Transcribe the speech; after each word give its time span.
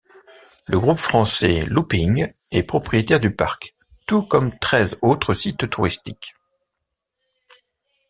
Le 0.67 0.79
groupe 0.79 0.97
français 0.97 1.61
Looping 1.67 2.27
est 2.51 2.63
propriétaire 2.63 3.19
du 3.19 3.35
parc, 3.35 3.75
tout 4.07 4.23
comme 4.23 4.57
treize 4.57 4.97
autres 5.03 5.35
sites 5.35 5.69
touristiques. 5.69 6.33